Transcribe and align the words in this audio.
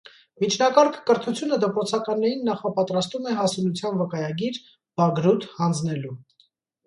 Միջնակարգ 0.43 0.95
կրթությունը 1.09 1.57
դպրոցականներին 1.63 2.41
նախապատրաստում 2.47 3.29
է 3.31 3.35
հասունության 3.41 3.99
վկայագիր 4.01 4.57
(բագրութ) 5.03 5.45
հանձնելու։ 5.61 6.15